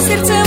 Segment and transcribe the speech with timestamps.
[0.00, 0.39] serce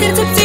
[0.00, 0.39] сердце птица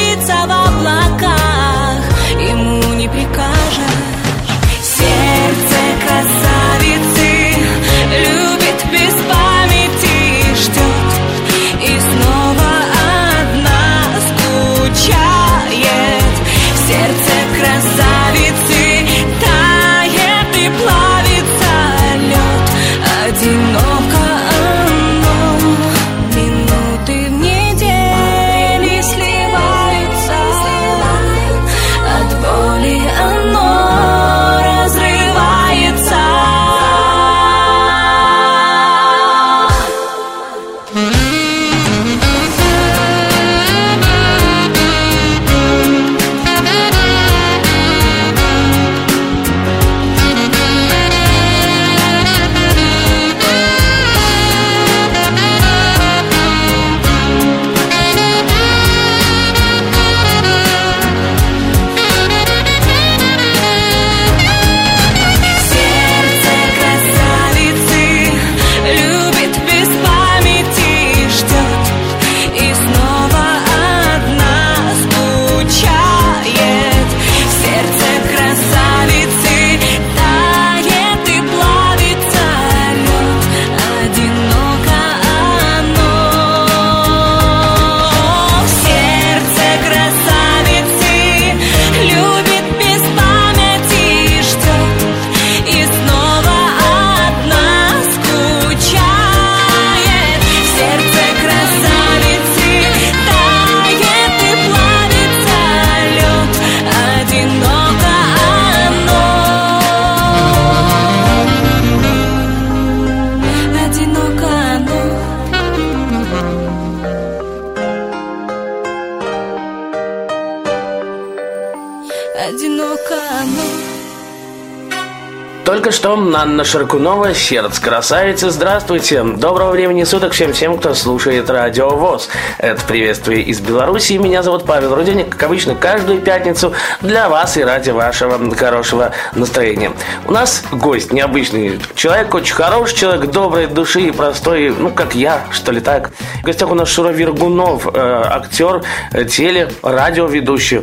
[125.85, 128.49] Только что Анна Шаркунова, сердце красавицы.
[128.49, 129.21] Здравствуйте.
[129.21, 132.27] Доброго времени суток всем тем, кто слушает Радио ВОЗ.
[132.57, 134.13] Это приветствие из Беларуси.
[134.13, 135.29] Меня зовут Павел Руденик.
[135.29, 139.91] Как обычно, каждую пятницу для вас и ради вашего хорошего настроения.
[140.25, 141.79] У нас гость необычный.
[141.93, 146.09] Человек очень хороший, человек доброй души и простой, ну, как я, что ли так.
[146.41, 148.81] В гостях у нас Шура Вергунов, э, актер,
[149.11, 150.81] э, теле, радиоведущий.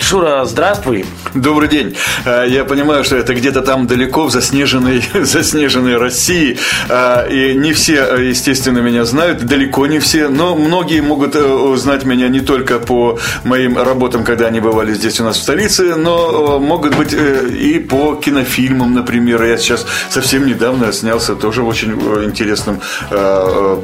[0.00, 1.06] Шура, здравствуй.
[1.32, 1.96] Добрый день.
[2.24, 6.58] Э, Я понимаю, что это где-то там далеко заснеженной, заснеженной России.
[6.88, 12.04] Э, И не все, естественно, меня знают, далеко не все, но многие могут э, узнать
[12.04, 16.56] меня не только по моим работам, когда они бывали здесь у нас в столице, но
[16.56, 19.42] э, могут быть э, и по кинофильмам, например.
[19.42, 21.92] Я сейчас совсем недавно снялся тоже в очень
[22.24, 22.80] интересном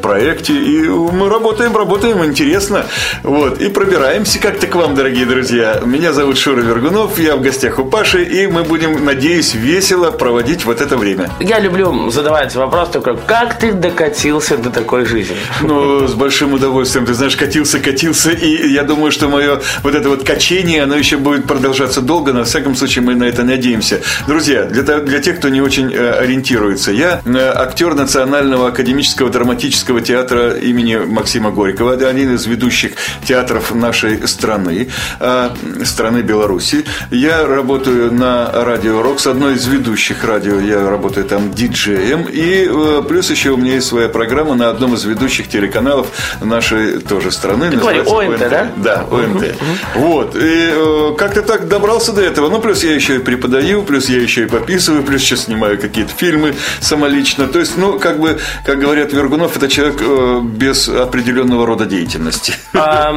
[0.03, 0.55] проекте.
[0.55, 2.87] И мы работаем, работаем, интересно.
[3.23, 3.61] Вот.
[3.61, 5.81] И пробираемся как-то к вам, дорогие друзья.
[5.85, 10.38] Меня зовут Шура Вергунов, я в гостях у Паши, и мы будем, надеюсь, весело проводить
[10.65, 11.31] вот это время.
[11.41, 15.37] Я люблю задавать вопрос такой, как ты докатился до такой жизни?
[15.63, 17.07] Ну, с большим удовольствием.
[17.07, 21.17] Ты знаешь, катился, катился, и я думаю, что мое вот это вот качение, оно еще
[21.17, 24.01] будет продолжаться долго, но, во всяком случае, мы на это надеемся.
[24.27, 30.01] Друзья, для, для тех, кто не очень э, ориентируется, я э, актер Национального академического драматического
[30.01, 32.93] театра имени Максима Горького, один из ведущих
[33.25, 34.89] театров нашей страны,
[35.21, 35.51] э,
[35.85, 36.85] страны Беларуси.
[37.11, 43.03] Я работаю на радио Рокс, одной из ведущих радио, я работаю там диджеем, и э,
[43.09, 46.09] плюс еще у меня есть своя программа на одном из ведущих телеканалов
[46.41, 47.71] нашей тоже страны.
[47.71, 48.71] говори, называется ОНТ, да?
[48.77, 49.57] Да, ОНТ.
[49.95, 54.09] Вот, и э, как-то так добрался до этого, ну, плюс я еще и преподаю, плюс
[54.09, 58.39] я еще и пописываю, плюс сейчас снимаю какие-то фильмы самолично, то есть, ну, как бы,
[58.65, 62.55] как говорят Вергунов, это человек э, без определенного рода деятельности.
[62.75, 63.13] А,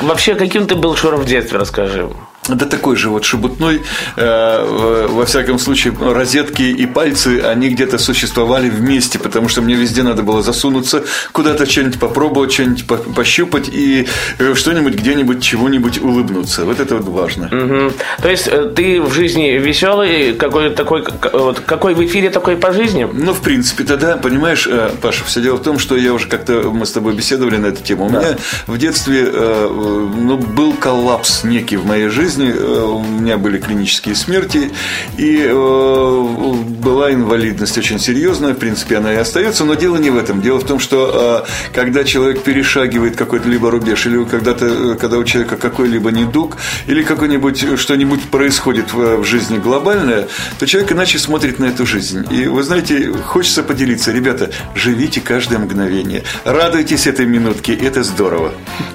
[0.00, 2.08] вообще, каким ты был Шура в детстве, расскажи.
[2.48, 3.82] Да такой же вот шебутной,
[4.16, 10.02] э, во всяком случае, розетки и пальцы, они где-то существовали вместе, потому что мне везде
[10.02, 14.08] надо было засунуться, куда-то что-нибудь попробовать, что-нибудь по- пощупать и
[14.40, 16.64] э, что-нибудь где-нибудь, чего-нибудь улыбнуться.
[16.64, 17.48] Вот это вот важно.
[17.52, 17.92] Мгм.
[18.20, 22.72] То есть э, ты в жизни веселый, какой такой, вот какой в эфире, такой по
[22.72, 23.06] жизни?
[23.12, 26.72] Ну, в принципе, тогда, понимаешь, э, Паша, все дело в том, что я уже как-то,
[26.72, 28.06] мы с тобой беседовали на эту тему.
[28.06, 28.36] У меня
[28.66, 32.31] в детстве э, ну, был коллапс некий в моей жизни.
[32.38, 34.70] Э, У меня были клинические смерти,
[35.18, 38.54] и э, была инвалидность очень серьезная.
[38.54, 39.64] В принципе, она и остается.
[39.64, 40.40] Но дело не в этом.
[40.40, 45.24] Дело в том, что э, когда человек перешагивает какой-то либо рубеж, или когда-то, когда у
[45.24, 46.56] человека какой-либо недуг,
[46.86, 52.26] или какой-нибудь что-нибудь происходит в, жизни глобальное, то человек иначе смотрит на эту жизнь.
[52.30, 58.52] И вы знаете, хочется поделиться, ребята, живите каждое мгновение, радуйтесь этой минутке, это здорово.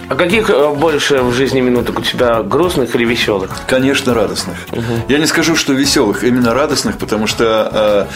[0.09, 3.26] А каких больше в жизни минуток у тебя, грустных или веселых?
[3.67, 4.57] Конечно, радостных.
[5.07, 8.07] Я не скажу, что веселых, именно радостных, потому что,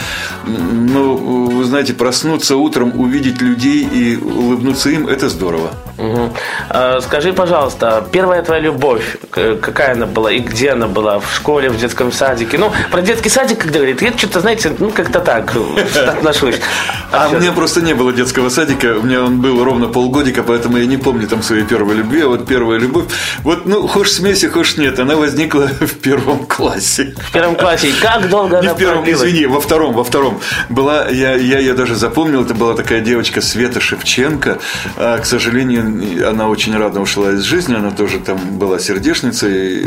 [0.46, 1.16] э, ну,
[1.48, 5.72] вы знаете, проснуться утром, увидеть людей и улыбнуться им, это здорово.
[5.98, 6.34] Мгм.
[6.70, 11.20] А, Скажи, пожалуйста, первая твоя любовь, какая она была и где она была?
[11.20, 12.58] В школе, в детском садике?
[12.58, 16.60] Ну, про детский садик, когда говорит, я что-то, знаете, ну, как-то так э, отношусь.
[17.12, 20.44] А всё- у меня просто не было детского садика, у меня он был ровно полгодика,
[20.44, 23.06] поэтому я не помню там своей первой любви, а вот первая любовь,
[23.44, 27.16] вот, ну, хочешь смейся, хочешь нет, она возникла в первом классе.
[27.30, 27.90] В первом классе.
[27.90, 29.22] И как долго Не она в первом, продлилась?
[29.30, 30.40] извини, во втором, во втором.
[30.70, 34.60] Была, я, я ее даже запомнил, это была такая девочка Света Шевченко.
[34.98, 39.86] А, к сожалению, она очень рано ушла из жизни, она тоже там была сердечницей.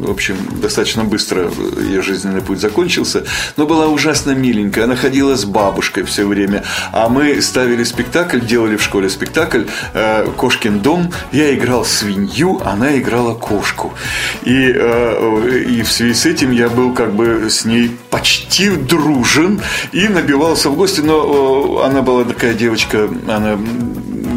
[0.00, 3.24] В общем, достаточно быстро ее жизненный путь закончился.
[3.56, 4.84] Но была ужасно миленькая.
[4.84, 6.64] Она ходила с бабушкой все время.
[6.92, 9.64] А мы ставили спектакль, делали в школе спектакль
[9.94, 11.12] э, «Кошкин дом».
[11.32, 13.94] Я играл свинью, она играла кошку.
[14.42, 19.60] И, э, и в связи с этим я был как бы с ней почти дружен
[19.92, 23.58] и набивался в гости, но э, она была такая девочка, она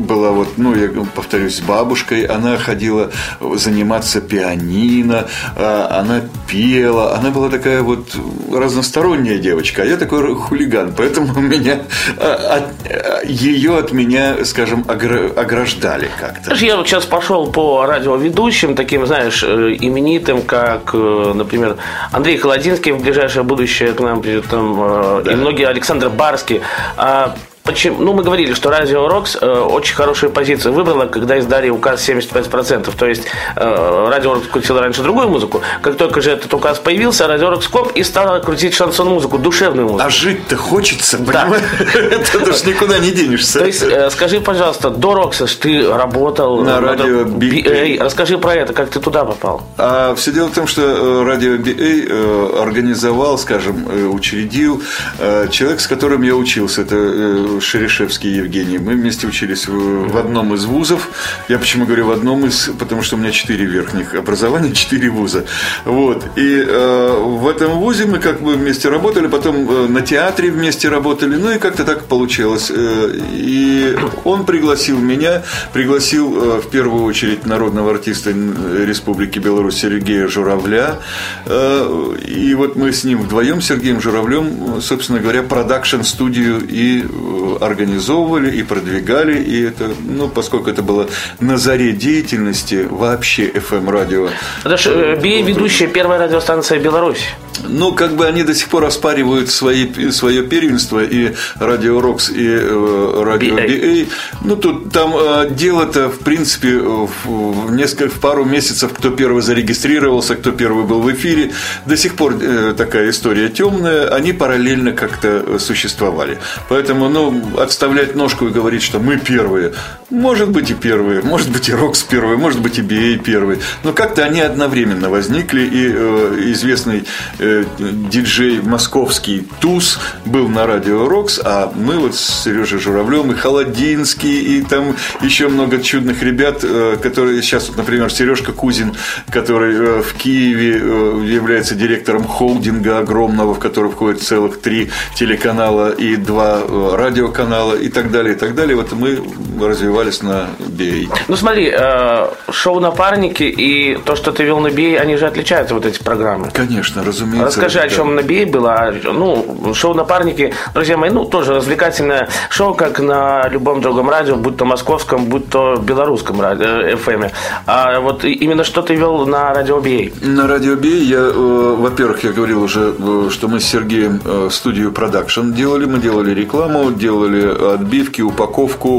[0.10, 3.12] была вот, ну, я повторюсь, бабушкой, она ходила
[3.56, 8.16] заниматься пианино, э, она пела, она была такая вот
[8.52, 11.80] разносторонняя девочка, а я такой хулиган, поэтому меня,
[12.18, 16.56] э, от- ее от меня, скажем, огра- ограждали как-то.
[16.56, 21.78] Я вот сейчас пошел по радиоведущим, таким, знаешь, э, именитым, как, э, например,
[22.12, 26.62] Андрей Холодинский в ближайшее будущее к нам придет, там, э, и многие, Александр Барский.
[26.98, 27.36] А
[27.70, 32.10] почему, ну, мы говорили, что Радио Рокс э, очень хорошую позицию выбрала, когда издали указ
[32.10, 32.92] 75%.
[32.98, 35.62] То есть э, Радио Рокс крутил раньше другую музыку.
[35.84, 40.04] Как только же этот указ появился, Радио Рокс коп и стала крутить шансон-музыку, душевную музыку.
[40.04, 41.62] А жить-то хочется, понимаешь?
[41.94, 43.60] Это ж никуда не денешься.
[43.60, 47.64] То есть, э, скажи, пожалуйста, до Рокса ты работал На э, радио БА.
[47.64, 48.04] БА.
[48.04, 49.62] Расскажи про это, как ты туда попал.
[49.78, 54.82] А все дело в том, что э, радио BA э, организовал, скажем, э, учредил
[55.20, 56.82] э, человек, с которым я учился.
[56.82, 58.78] Это э, Шерешевский Евгений.
[58.78, 61.10] Мы вместе учились в, в одном из вузов.
[61.50, 65.46] Я почему говорю в одном из, потому что у меня четыре верхних образования, четыре вуза.
[65.86, 66.26] Вот.
[66.36, 70.90] И э, в этом вузе мы как бы вместе работали, потом э, на театре вместе
[70.90, 72.72] работали, ну и как-то так получилось.
[72.74, 80.28] Э, И он пригласил меня, пригласил э, в первую очередь народного артиста Республики Беларусь Сергея
[80.28, 81.00] Журавля.
[81.46, 88.56] Э, И вот мы с ним вдвоем, Сергеем Журавлем, собственно говоря, продакшн-студию и э, организовывали
[88.56, 91.08] и продвигали, и это, ну, поскольку это было
[91.40, 94.30] на заре деятельности вообще FM-радио.
[94.64, 97.26] Это же BA ведущая первая радиостанция Беларуси.
[97.68, 102.48] Ну, как бы они до сих пор оспаривают свои, свое первенство и Радио Рокс, и
[102.48, 103.68] э, Радио BA.
[103.68, 104.08] BA.
[104.44, 109.42] Ну, тут там э, дело-то, в принципе, в, в несколько, в пару месяцев, кто первый
[109.42, 111.52] зарегистрировался, кто первый был в эфире.
[111.86, 114.08] До сих пор э, такая история темная.
[114.08, 116.38] Они параллельно как-то существовали.
[116.70, 119.74] Поэтому, ну, отставлять ножку и говорить, что мы первые.
[120.10, 123.60] Может быть и первые, может быть и Рокс первый, может быть и BA первый.
[123.84, 127.04] Но как-то они одновременно возникли, и э, известный
[127.38, 127.49] э,
[127.80, 134.58] диджей московский Туз был на радио Рокс, а мы вот с Сережей Журавлем и Холодинский,
[134.58, 138.96] и там еще много чудных ребят, э, которые сейчас, вот, например, Сережка Кузин,
[139.32, 145.90] который э, в Киеве э, является директором холдинга огромного, в который входит целых три телеканала
[145.92, 148.76] и два э, радиоканала и так далее, и так далее.
[148.76, 149.20] Вот мы
[149.60, 151.10] развивались на BA.
[151.28, 155.74] Ну смотри, э, шоу «Напарники» и то, что ты вел на BA, они же отличаются,
[155.76, 156.50] вот эти программы.
[156.52, 157.29] Конечно, разумеется.
[157.38, 158.94] Расскажи, о чем на BA было.
[159.04, 164.58] Ну, шоу «Напарники», друзья мои, ну, тоже развлекательное шоу, как на любом другом радио, будь
[164.58, 167.32] то московском, будь то белорусском радио, э, FM.
[167.66, 170.26] А вот именно что ты вел на радио BA?
[170.26, 174.50] На радио Би я, э, во-первых, я говорил уже, э, что мы с Сергеем э,
[174.52, 178.90] студию продакшн делали, мы делали рекламу, делали отбивки, упаковку,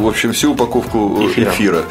[0.00, 1.50] э, в общем, всю упаковку Эфира.
[1.50, 1.82] эфира.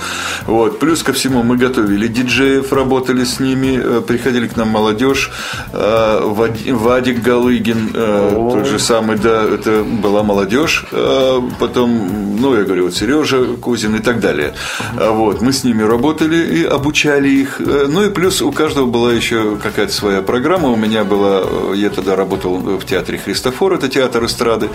[0.48, 0.79] Вот.
[0.79, 5.32] Плюс ко всему мы готовили диджеев, работали с ними, приходили к нам молодежь,
[5.74, 12.86] Вадик Галыгин, э, тот же самый, да, это была молодежь, э, потом, ну, я говорю,
[12.86, 14.54] вот Сережа Кузин и так далее.
[14.98, 17.62] А Вот, мы с ними работали и обучали их.
[17.62, 20.70] Э, Ну и плюс у каждого была еще какая-то своя программа.
[20.70, 24.70] У меня была, э, я тогда работал в театре Христофор, это театр эстрады,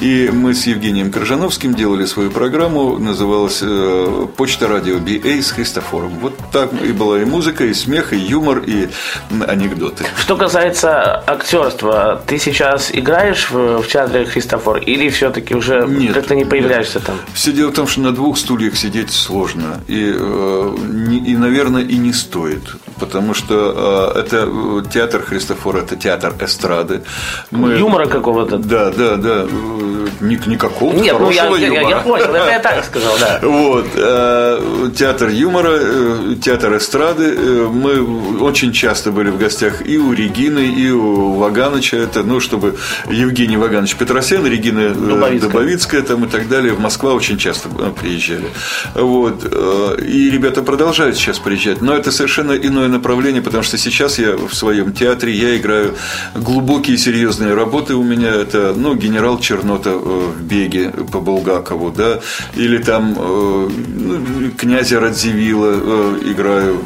[0.00, 6.12] и мы с Евгением Крыжановским делали свою программу, называлась э, «Почта радио BA с Христофором».
[6.20, 8.88] Вот так и была и музыка, и смех, и юмор, и
[9.46, 10.04] анекдоты.
[10.22, 16.36] Что касается актерства, ты сейчас играешь в, в театре Христофор или все-таки уже Нет, как-то
[16.36, 17.16] не появляешься там?
[17.34, 19.80] Все дело в том, что на двух стульях сидеть сложно.
[19.88, 20.76] И, э,
[21.08, 22.62] не- и наверное, и не стоит.
[23.00, 27.02] Потому что э, это э, театр Христофора, это театр эстрады.
[27.50, 28.58] Мы- Юмора какого-то?
[28.58, 29.44] Да, да, да.
[29.50, 31.96] э, Ни, никакого Нет, ну я, хорошего я- я- юмора.
[31.96, 33.40] я понял, это я так сказал, да.
[33.48, 37.34] Вот, э, театр юмора, э, театр эстрады.
[37.36, 41.96] Э, Мы очень часто были в гостях и у Регины, и у Ваганыча.
[41.96, 42.76] Это, ну, чтобы
[43.10, 45.50] Евгений Ваганович Петросян, Регина э, Дубовицкая.
[45.50, 46.72] Дубовицкая там и так далее.
[46.72, 48.46] В Москва очень часто э, приезжали.
[48.94, 49.44] Вот.
[49.44, 51.80] э, И ребята продолжают сейчас приезжать.
[51.82, 55.94] Но это совершенно иное направление, потому что сейчас я в своем театре, я играю
[56.34, 58.30] глубокие серьезные работы у меня.
[58.30, 62.20] Это, ну, генерал Чернота в беге по Булгакову, да,
[62.56, 66.80] или там ну, князя Радзивилла играю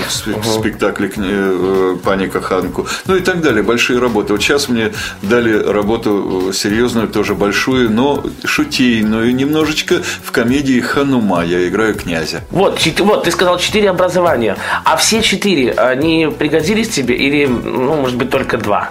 [0.00, 4.32] в- в спе- в спектакле кня- э, Пани Каханку, ну и так далее, большие работы.
[4.32, 4.92] Вот сейчас мне
[5.22, 11.44] дали работу э, серьезную, тоже большую, но шутейную немножечко в комедии «Ханума».
[11.44, 12.42] Я играю князя.
[12.50, 14.56] Вот, вот, ты сказал четыре образования.
[14.84, 18.90] А все четыре, они пригодились тебе или, ну, может быть, только два?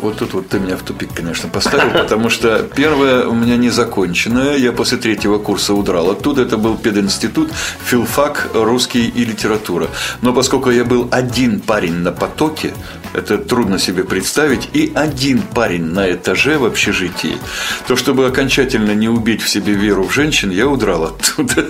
[0.00, 4.56] Вот тут вот ты меня в тупик, конечно, поставил, потому что первое у меня незаконченное.
[4.56, 6.42] Я после третьего курса удрал оттуда.
[6.42, 7.50] Это был пединститут,
[7.84, 9.88] филфак, русский и литература.
[10.22, 12.74] Но поскольку я был один парень на потоке,
[13.14, 17.36] это трудно себе представить, и один парень на этаже в общежитии,
[17.86, 21.66] то чтобы окончательно не убить в себе веру в женщин, я удрал оттуда.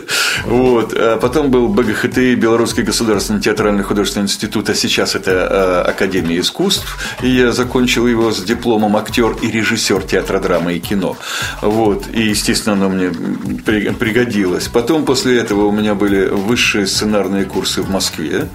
[0.46, 0.92] Вот.
[0.96, 6.98] А потом был БГХТИ, Белорусский государственный театральный художественный институт, а сейчас это э, Академия искусств.
[7.22, 11.16] И я закончил его с дипломом актер и режиссер театра драмы и кино.
[11.62, 12.04] Вот.
[12.12, 13.10] И, естественно, оно мне
[13.64, 14.68] при- пригодилось.
[14.68, 18.48] Потом после этого у меня были высшие сценарные курсы в Москве.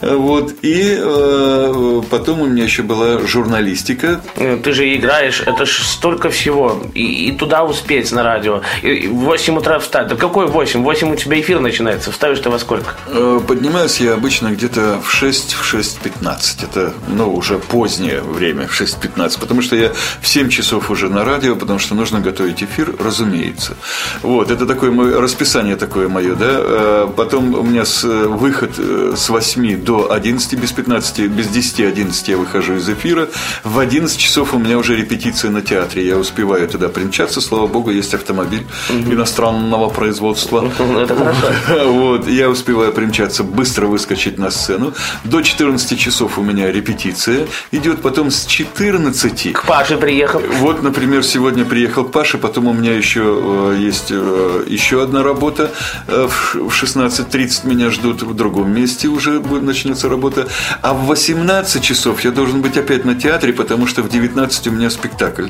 [0.00, 0.54] Вот.
[0.62, 4.20] И э, потом у меня еще была журналистика.
[4.36, 6.82] Э, Ты же играешь, это ж столько всего.
[6.94, 8.62] И, и туда успеть на радио.
[8.82, 10.08] И, и в 8 утра встать.
[10.08, 10.82] Да какой 8?
[10.82, 12.10] 8 у тебя эфир начинается.
[12.12, 12.94] Вставишь ты во сколько?
[13.06, 16.64] Э, Поднимаюсь я обычно где-то в 6, в 6.15.
[16.64, 19.38] Это, ну, уже позднее время, в 6.15.
[19.40, 23.76] Потому что я в 7 часов уже на радио, потому что нужно готовить эфир, разумеется.
[24.22, 26.46] Вот, это такое мое расписание такое мое, да.
[26.50, 32.28] Э, Потом у меня с, выход с 8 до 11, без 15, без 10-11 10
[32.28, 33.28] я выхожу из эфира.
[33.64, 36.06] В 11 часов у меня уже репетиция на театре.
[36.06, 37.40] Я успеваю туда примчаться.
[37.40, 40.64] Слава богу, есть автомобиль иностранного производства.
[40.78, 41.46] Это хорошо.
[41.94, 44.92] Вот, я успеваю примчаться, быстро выскочить на сцену.
[45.24, 50.42] До 14 часов у меня репетиция идет, потом с 14 К Паше приехал.
[50.60, 55.22] вот, например, сегодня приехал к Паше, потом у меня еще э, есть э, еще одна
[55.22, 55.70] работа.
[56.08, 60.46] Э, в в 16.30 меня ждут в другом месте уже начнется работа.
[60.82, 64.70] А в 18 часов я должен быть опять на театре, потому что в 19 у
[64.70, 65.48] меня спектакль.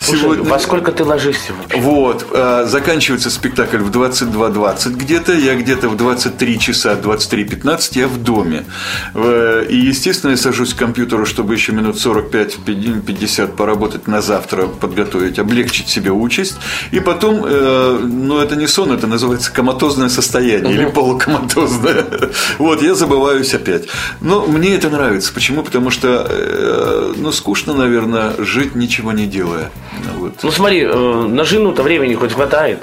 [0.00, 1.78] Слушай, во сколько ты ложишься вообще?
[1.78, 8.22] Вот, э, заканчивается спектакль в 22.20 где-то, я где-то в 23 часа, 23.15 я в
[8.22, 8.64] доме.
[9.14, 15.38] Э, И, естественно, я сажусь к компьютеру, чтобы еще минут 45-50 поработать на завтра, подготовить,
[15.38, 16.56] облегчить себе участь.
[16.92, 22.04] И потом, э, ну, это не сон, это называется коматозное состояние или полукоматозное.
[22.58, 23.84] Вот, я забываюсь опять.
[24.20, 25.32] Но мне это нравится.
[25.32, 25.62] Почему?
[25.62, 29.70] Потому что, э, ну, скучно, наверное, жить ничего не делая.
[30.16, 30.34] Вот.
[30.42, 32.82] Ну смотри, э, на жену-то времени хоть хватает.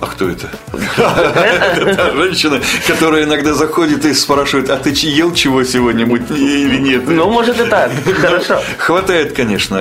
[0.00, 0.50] А кто это?
[0.96, 7.08] Та женщина, которая иногда заходит и спрашивает, а ты ел чего сегодня-нибудь или нет?
[7.08, 7.90] Ну, может и так.
[8.20, 8.60] Хорошо.
[8.78, 9.78] Хватает, конечно.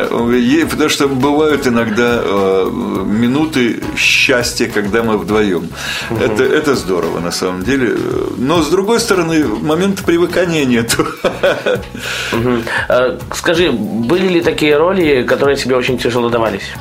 [0.69, 2.69] Потому что бывают иногда э,
[3.05, 5.69] минуты счастья, когда мы вдвоем.
[6.09, 7.95] Это, это здорово, на самом деле.
[8.37, 10.65] Но, с другой стороны, момента привыкания.
[12.31, 12.63] Мгм.
[12.89, 16.73] Э, Скажи, были ли такие роли, которые тебе очень тяжело давались?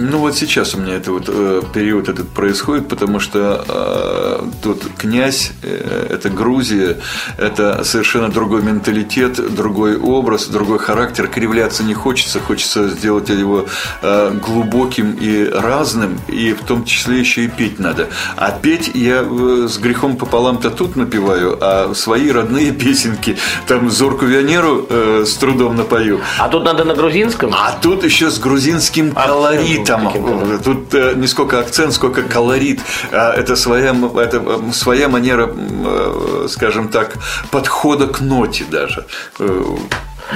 [0.00, 4.84] Ну вот сейчас у меня это вот э, период этот происходит, потому что э, тут
[4.96, 6.98] князь, э, это Грузия,
[7.36, 11.26] это совершенно другой менталитет, другой образ, другой характер.
[11.26, 13.66] Кривляться не хочется, хочется сделать его
[14.02, 18.06] э, глубоким и разным, и в том числе еще и петь надо.
[18.36, 23.36] А петь я э, с грехом пополам-то тут напеваю, а свои родные песенки,
[23.66, 26.20] там Зорку Вионеру э, с трудом напою.
[26.38, 27.52] А тут надо на грузинском?
[27.52, 29.87] А тут еще с грузинским колоритом.
[29.96, 30.58] Каким-то.
[30.64, 32.80] Тут э, не сколько акцент, сколько колорит.
[33.12, 37.16] А, Это своя, это своя манера, э, скажем так,
[37.50, 39.04] подхода к ноте даже.
[39.40, 39.64] Э,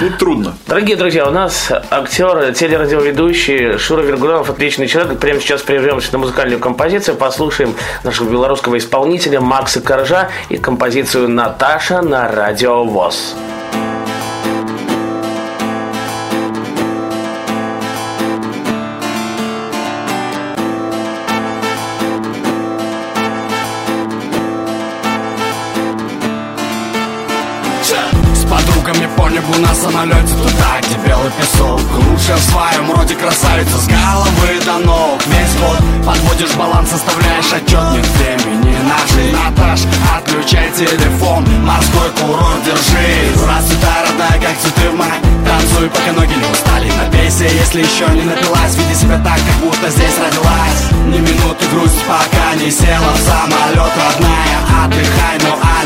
[0.01, 0.55] Ну, трудно.
[0.65, 5.19] Дорогие друзья, у нас актер, телерадиоведущий Шура Вергунов, отличный человек.
[5.19, 12.01] Прямо сейчас прервемся на музыкальную композицию, послушаем нашего белорусского исполнителя Макса Коржа и композицию «Наташа»
[12.01, 13.35] на радио ВОЗ.
[32.23, 35.21] Лучше в своем роде красавица С головы до ног.
[35.27, 39.35] Весь год подводишь баланс Составляешь отчет Нет времени на жизнь.
[39.35, 39.81] Наташ,
[40.15, 41.43] отключай телефон.
[41.65, 43.27] Морской курорт держи.
[43.45, 46.89] Расцветай, родная, как цветы в май Танцуй, пока ноги не устали.
[46.95, 48.75] Напейся, если еще не напилась.
[48.77, 50.81] Веди себя так, как будто здесь родилась.
[51.07, 55.82] Ни минуты грусть, пока не села в самолет Родная, отдыхай, ну а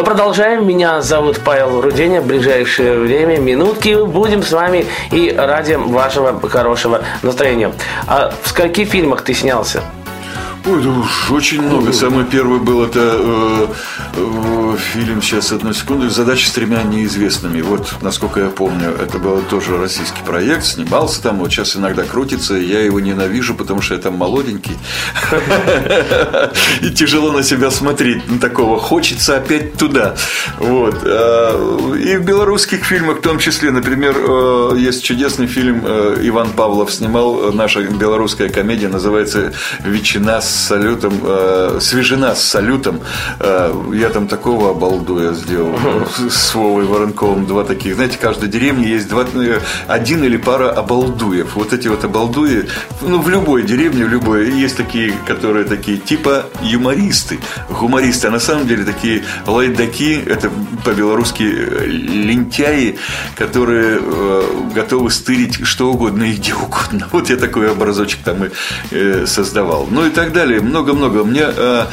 [0.00, 0.66] Мы продолжаем.
[0.66, 2.22] Меня зовут Павел Руденя.
[2.22, 7.70] В ближайшее время, минутки, будем с вами и ради вашего хорошего настроения.
[8.06, 9.82] А в скольких фильмах ты снялся?
[10.66, 11.90] Ой, да уж очень много.
[11.92, 13.66] Самый первый был это э,
[14.14, 17.62] э, фильм, сейчас одну секунду, «Задача с тремя неизвестными».
[17.62, 22.54] Вот, насколько я помню, это был тоже российский проект, снимался там, вот сейчас иногда крутится,
[22.54, 24.76] я его ненавижу, потому что я там молоденький.
[26.82, 28.78] И тяжело на себя смотреть, на такого.
[28.78, 30.14] Хочется опять туда.
[30.58, 31.00] Вот.
[31.04, 36.50] А, И в белорусских фильмах в том числе, например, э, есть чудесный фильм, э, Иван
[36.50, 39.52] Павлов снимал, э, наша белорусская комедия, называется
[39.84, 43.00] «Ветчина с с салютом, э, свежена с салютом.
[43.38, 45.78] Э, я там такого обалдуя сделал.
[46.30, 47.94] С Вовой Воронковым два таких.
[47.94, 51.54] Знаете, в каждой деревне есть два, э, один или пара обалдуев.
[51.54, 52.66] Вот эти вот обалдуи,
[53.02, 58.40] ну, в любой деревне, в любой, есть такие, которые такие типа юмористы, гумористы, а на
[58.40, 60.50] самом деле такие лайдаки, это
[60.84, 62.98] по-белорусски э, лентяи,
[63.36, 64.42] которые э,
[64.74, 67.08] готовы стырить что угодно и где угодно.
[67.12, 68.50] Вот я такой образочек там и
[68.90, 69.86] э, создавал.
[69.90, 70.60] Ну и так далее.
[70.60, 71.24] Много-много.
[71.24, 71.84] Мне э,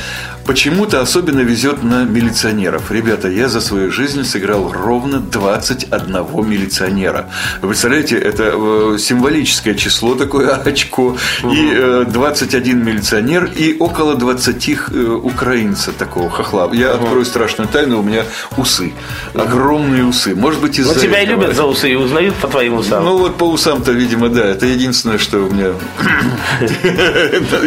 [0.47, 2.89] почему-то особенно везет на милиционеров.
[2.91, 7.29] Ребята, я за свою жизнь сыграл ровно 21 милиционера.
[7.61, 11.17] Вы представляете, это э, символическое число такое очко.
[11.43, 16.69] И э, 21 милиционер и около 20 э, украинца такого хохла.
[16.73, 18.23] Я открою страшную тайну, у меня
[18.55, 18.93] усы.
[19.33, 20.33] Огромные усы.
[20.33, 21.41] Может быть, из-за Ну, тебя и этого.
[21.41, 23.03] любят за усы и узнают по твоим усам.
[23.03, 24.45] Ну вот по усам-то, видимо, да.
[24.45, 25.73] Это единственное, что у меня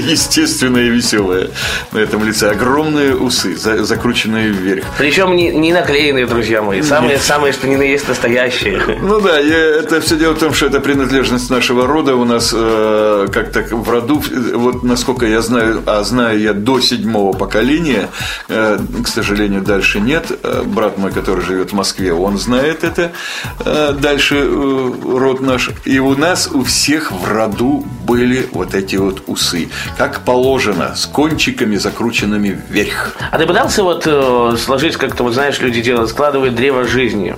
[0.00, 1.50] естественное и веселое
[1.92, 2.48] на этом лице.
[2.74, 4.84] Огромные усы, за- закрученные вверх.
[4.96, 6.82] Причем не, не наклеенные, друзья мои.
[6.82, 8.80] Самые, самые, что ни на есть настоящие.
[9.02, 12.14] Ну да, я- это все дело в том, что это принадлежность нашего рода.
[12.14, 14.22] У нас э, как-то в роду,
[14.54, 18.08] вот насколько я знаю, а знаю я до седьмого поколения,
[18.48, 20.26] э, к сожалению, дальше нет.
[20.44, 23.10] Э, Брат мой, который живет в Москве, он знает это.
[23.64, 25.70] Э, дальше э, род наш.
[25.84, 29.70] И у нас у всех в роду были вот эти вот усы.
[29.98, 33.14] Как положено, с кончиками закрученными вверх.
[33.30, 37.36] А ты пытался вот э, сложить как-то, вот знаешь, люди делают, складывают древо жизни.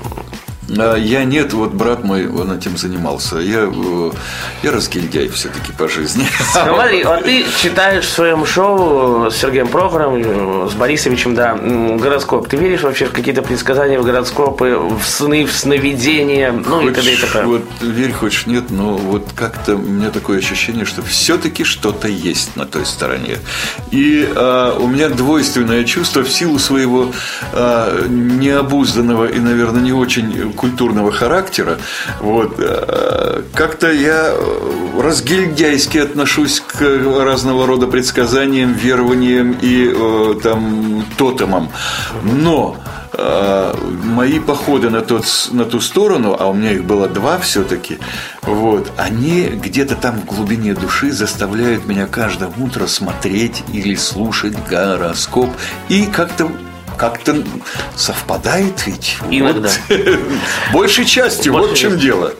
[0.79, 3.39] А, Я нет, вот брат мой, он этим занимался.
[3.39, 4.11] Я, э,
[4.63, 6.27] я разгильдяй все-таки по жизни.
[6.53, 12.49] Смотри, вот ты читаешь в своем шоу с Сергеем Прохором, э, с Борисовичем, да, гороскоп.
[12.49, 17.13] Ты веришь вообще в какие-то предсказания в гороскопы, в сны, в сновидения, ну и т.д.
[17.13, 17.45] и Хочешь, т.п.
[17.45, 22.57] вот верь, хочешь нет, но вот как-то у меня такое ощущение, что все-таки что-то есть
[22.57, 23.39] на той стороне.
[23.91, 27.13] И а, у меня двойственное чувство в силу своего
[27.53, 31.79] а, необузданного и, наверное, не очень культурного характера.
[32.21, 34.33] Вот, а, как-то я
[34.97, 36.81] разгильдяйски отношусь к
[37.25, 41.71] разного рода предсказаниям, верованиям и э, там тотемам.
[42.23, 42.77] Но
[43.13, 47.99] э, мои походы на, тот, на ту сторону, а у меня их было два все-таки,
[48.43, 55.51] вот, они где-то там в глубине души заставляют меня каждое утро смотреть или слушать гороскоп.
[55.89, 56.51] И как-то
[56.97, 57.43] как-то
[57.97, 59.19] совпадает ведь.
[59.31, 59.69] Иногда.
[59.89, 59.99] Вот.
[60.73, 62.33] Большей частью, вот в чем дело.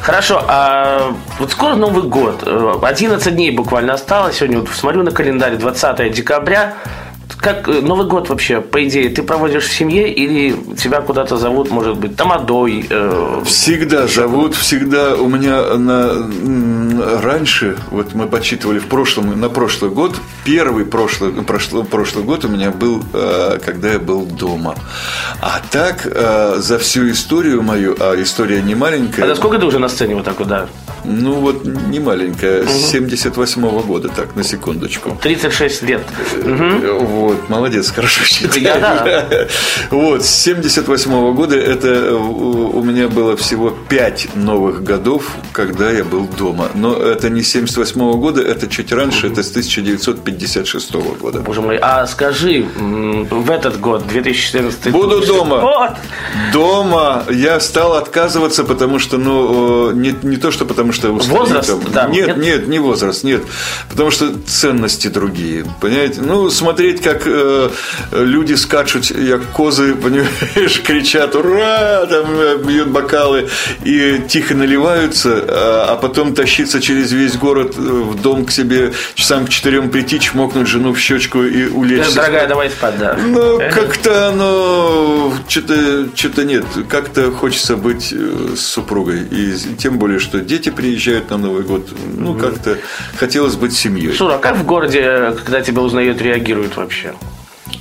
[0.00, 2.42] Хорошо, а вот скоро Новый год.
[2.46, 4.36] Э, 11 дней буквально осталось.
[4.36, 6.74] Сегодня вот смотрю на календарь 20 декабря.
[7.38, 11.70] Как э, Новый год вообще, по идее, ты проводишь в семье или тебя куда-то зовут,
[11.70, 12.86] может быть, тамадой?
[12.88, 19.90] э, Всегда зовут, всегда у меня на, раньше, вот мы подсчитывали в прошлом, на прошлый
[19.90, 24.74] год, первый прошлый, прошлый, прошлый год у меня был, э, когда я был дома.
[25.40, 29.78] А так, э, за всю историю мою, а история не маленькая, А сколько ты уже
[29.78, 30.66] на сцене вот так вот, да?
[31.06, 35.18] Ну вот не маленькая, с 78 года, так, на секундочку.
[35.22, 36.02] 36 лет.
[36.34, 38.56] Э, Вот, молодец, хорошо считаешь.
[38.56, 39.48] Я да.
[39.90, 46.04] Вот, с 78 года это э, у меня было всего 5 новых годов, когда я
[46.04, 46.68] был дома.
[46.74, 51.40] Но это не с 78 года, это чуть раньше, это с 1956 года.
[51.40, 55.60] Боже мой, а скажи, в этот год, 2014 Буду дома.
[55.60, 55.90] Вот.
[56.52, 61.38] Дома я стал отказываться, потому что, ну, э, не, не то, что потому что устаю
[61.38, 61.80] Возраст, там.
[61.92, 62.36] да, Нет, нет?
[62.38, 63.42] нет, не возраст, нет.
[63.88, 66.20] Потому что ценности другие, понимаете?
[66.22, 67.70] Ну, смотреть, как э,
[68.12, 73.48] люди скачут, як козы, понимаешь, кричат «Ура!», там э, бьют бокалы
[73.84, 78.92] и тихо наливаются, а, а потом тащиться через весь город э, в дом к себе,
[79.14, 82.14] часам к четырем прийти, чмокнуть жену в щечку и улечься.
[82.16, 83.16] Дорогая, давай спать, да.
[83.16, 86.64] Ну, как-то оно что-то, что-то нет.
[86.88, 89.22] Как-то хочется быть э, с супругой.
[89.30, 91.88] И тем более, что дети приезжают на Новый год.
[92.16, 92.78] Ну, как-то
[93.18, 94.12] хотелось быть семьей.
[94.12, 97.12] Шура, а как в городе, когда тебя узнают, реагируют вообще?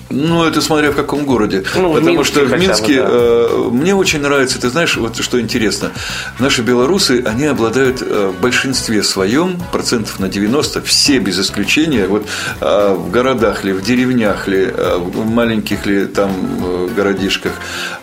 [0.10, 1.63] Ну, это смотря в каком городе.
[1.76, 3.08] Ну, Потому Минске что в хотя бы, Минске да.
[3.10, 5.91] э, мне очень нравится, ты знаешь, вот что интересно.
[6.39, 12.28] Наши белорусы, они обладают э, в большинстве своем, процентов на 90, все без исключения, вот
[12.62, 16.32] э, в городах ли, в деревнях ли, э, в маленьких ли там
[16.63, 17.54] э, городишках,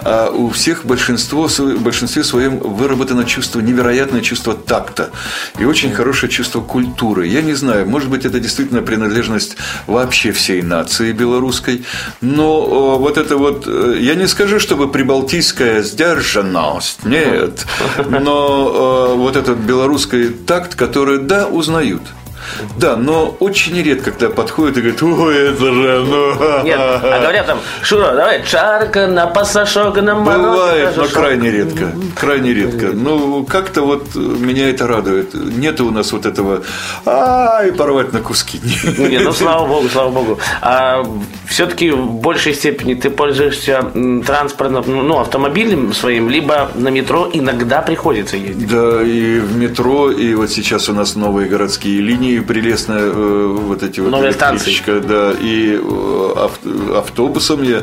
[0.05, 5.11] у всех большинство, в большинстве своем выработано чувство, невероятное чувство такта
[5.59, 7.27] и очень хорошее чувство культуры.
[7.27, 11.85] Я не знаю, может быть, это действительно принадлежность вообще всей нации белорусской,
[12.21, 17.67] но вот это вот, э, я не скажу, чтобы прибалтийская сдержанность, нет,
[18.09, 22.03] но вот этот белорусский такт, который, да, узнают.
[22.77, 26.63] Да, но очень редко, когда подходит и говорит, ой, это же, ну...
[26.65, 30.43] Нет, а говорят там, Шура, давай, чарка на пасашок, на мороз.
[30.43, 31.93] Бывает, но крайне редко.
[32.15, 32.91] Крайне редко.
[32.93, 35.35] Ну, как-то вот меня это радует.
[35.35, 36.63] Нет у нас вот этого
[37.07, 38.61] ай, порвать на куски.
[38.99, 40.39] Не, ну слава богу, слава богу.
[40.61, 41.05] А
[41.47, 47.83] все-таки в большей степени ты пользуешься м, транспортом, ну, автомобилем своим, либо на метро иногда
[47.83, 48.69] приходится ездить.
[48.69, 53.83] Да, и в метро, и вот сейчас у нас новые городские линии прелестные, э, вот
[53.83, 57.83] эти вот Новые электричка, да, и э, ав- автобусом я,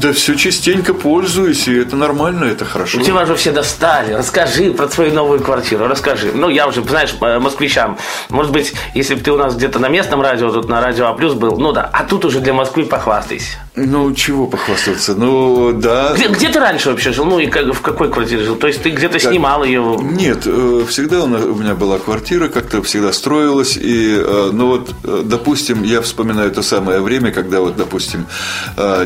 [0.00, 3.00] да, все частенько пользуюсь, и это нормально, это хорошо.
[3.02, 4.12] Тебя же все достали.
[4.14, 5.86] Расскажи про свою новую квартиру.
[5.86, 6.32] Расскажи.
[6.34, 7.98] Ну, я уже, знаешь, э, москвичам.
[8.30, 11.14] Может быть, если бы ты у нас где-то на местном радио, тут на радио А
[11.14, 11.88] плюс был, ну да.
[11.92, 13.58] А тут уже для Москвы похвастайся.
[13.76, 15.16] Ну, чего похвастаться?
[15.16, 16.12] Ну, да.
[16.14, 17.24] Где, где ты раньше вообще жил?
[17.24, 18.54] Ну, и как- в какой квартире жил?
[18.54, 19.98] То есть ты где-то снимал ее?
[20.00, 23.76] Нет, э, всегда у, нас- у меня была квартира, как-то всегда строилась.
[23.76, 28.26] И, э, ну вот, э, допустим, я вспоминаю то самое время, когда вот, допустим,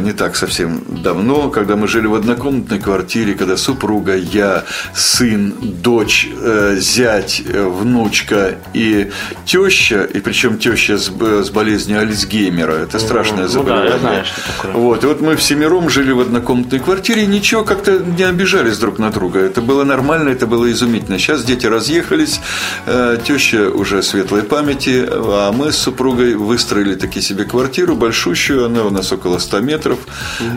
[0.00, 6.28] не так совсем давно, когда мы жили в однокомнатной квартире, когда супруга, я, сын, дочь,
[6.76, 9.10] зять, внучка и
[9.46, 12.72] теща, и причем теща с, с болезнью Альцгеймера.
[12.72, 13.92] Это страшное Ну да, заболевание.
[13.92, 14.57] я знаю, что.
[14.64, 18.98] Вот, и вот мы всемиром жили в однокомнатной квартире, и ничего как-то не обижались друг
[18.98, 19.40] на друга.
[19.40, 21.18] Это было нормально, это было изумительно.
[21.18, 22.40] Сейчас дети разъехались,
[22.86, 28.84] э, теща уже светлой памяти, а мы с супругой выстроили таки себе квартиру большущую, она
[28.84, 29.98] у нас около 100 метров.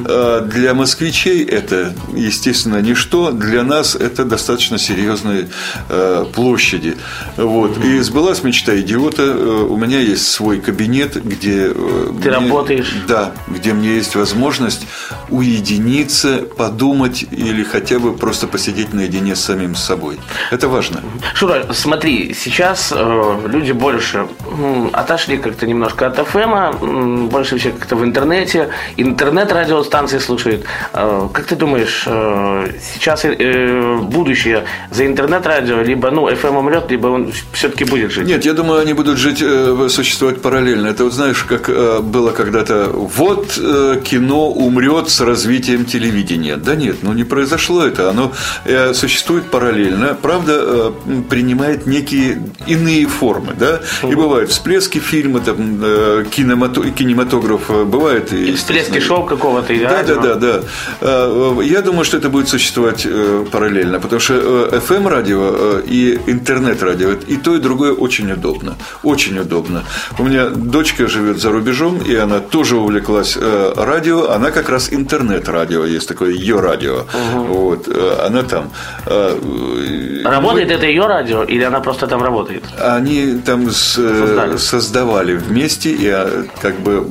[0.06, 5.50] Э, Для москвичей это, естественно, ничто, для нас это достаточно серьезные
[5.90, 6.98] э, площади.
[7.38, 7.78] Вот.
[7.84, 9.34] И сбылась мечта идиота.
[9.34, 11.70] У меня есть свой кабинет, где...
[11.70, 11.76] Ты
[12.12, 12.94] мне- работаешь?
[13.08, 14.88] да, где мне есть возможность
[15.30, 20.20] уединиться, подумать или хотя бы просто посидеть наедине с самим собой.
[20.52, 21.02] Это важно.
[21.34, 26.38] Шура, смотри, сейчас э, люди больше м, отошли как-то немножко от ФМ,
[26.84, 30.66] м, больше все как-то в интернете, интернет-радиостанции слушают.
[30.94, 37.08] Э, как ты думаешь, э, сейчас э, будущее за интернет-радио, либо, ну, ФМ умрет, либо
[37.08, 38.28] он все-таки будет жить?
[38.28, 40.88] Нет, я думаю, они будут жить, э, существовать параллельно.
[40.88, 46.58] Это вот знаешь, как э, было когда-то, вот э, кино умрет с развитием телевидения.
[46.58, 48.10] Да нет, ну не произошло это.
[48.10, 48.32] Оно
[48.66, 50.92] э, существует параллельно, правда, э,
[51.30, 53.80] принимает некие иные формы, да.
[54.04, 60.16] И бывают всплески фильма, там, э, кинемато- кинематограф, бывает И всплески шоу какого-то, Да, да,
[60.16, 61.64] да, да.
[61.64, 63.08] Я думаю, что это будет существовать
[63.52, 64.34] параллельно, потому что
[64.72, 68.76] FM радио э, и интернет-радио и то, и другое очень удобно.
[69.04, 69.84] Очень удобно.
[70.20, 73.38] У меня дочка живет за рубежом, и она тоже увлеклась
[73.76, 74.30] радио.
[74.32, 77.06] Она как раз интернет-радио, есть такое ее радио.
[77.36, 78.72] Вот, э, она там.
[79.06, 82.64] Э, Работает это ее радио, или она просто там работает?
[82.80, 84.58] Они там с- э, Создали.
[84.58, 87.06] создавали вместе, и а, как бы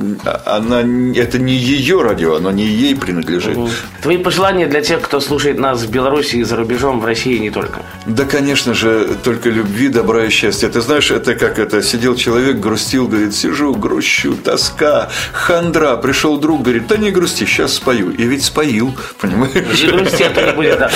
[0.45, 0.81] она
[1.15, 3.57] это не ее радио, оно не ей принадлежит.
[4.01, 7.49] Твои пожелания для тех, кто слушает нас в Беларуси и за рубежом, в России не
[7.51, 7.79] только.
[8.05, 10.69] Да, конечно же, только любви, добра и счастья.
[10.69, 15.95] Ты знаешь, это как это, сидел человек, грустил, говорит, сижу, грущу, тоска, хандра.
[15.97, 18.11] Пришел друг, говорит, да не грусти, сейчас спою.
[18.11, 19.81] И ведь споил, понимаешь?
[19.81, 20.89] И грусти это не будет, да.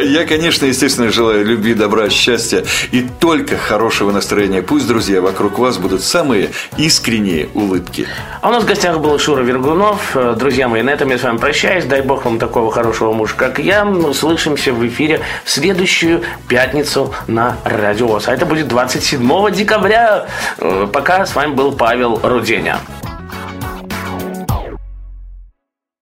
[0.00, 4.62] Я, конечно, естественно, желаю любви, добра, счастья и только хорошего настроения.
[4.62, 8.06] Пусть, друзья, вокруг вас будут самые искренние улыбки.
[8.40, 10.16] А у нас в гостях был Шура Вергунов.
[10.36, 11.84] Друзья мои, на этом я с вами прощаюсь.
[11.84, 13.84] Дай бог вам такого хорошего мужа, как я.
[13.84, 18.20] Услышимся в эфире в следующую пятницу на Радио.
[18.24, 20.26] А это будет 27 декабря.
[20.58, 22.78] Э, Пока с вами был Павел Руденя.